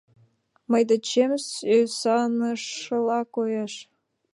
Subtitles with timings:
[0.71, 3.73] Мый дечем сӱсанышыла коеш.